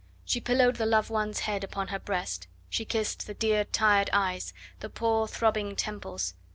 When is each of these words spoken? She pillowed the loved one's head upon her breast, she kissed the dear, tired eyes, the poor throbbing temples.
She 0.25 0.41
pillowed 0.41 0.77
the 0.77 0.87
loved 0.87 1.11
one's 1.11 1.41
head 1.41 1.63
upon 1.63 1.89
her 1.89 1.99
breast, 1.99 2.47
she 2.71 2.85
kissed 2.85 3.27
the 3.27 3.35
dear, 3.35 3.65
tired 3.65 4.09
eyes, 4.11 4.51
the 4.79 4.89
poor 4.89 5.27
throbbing 5.27 5.75
temples. 5.75 6.33